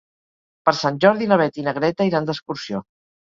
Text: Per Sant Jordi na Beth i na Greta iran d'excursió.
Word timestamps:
Per 0.69 0.73
Sant 0.77 0.97
Jordi 1.03 1.27
na 1.31 1.37
Beth 1.43 1.61
i 1.63 1.65
na 1.69 1.75
Greta 1.77 2.09
iran 2.11 2.31
d'excursió. 2.31 2.81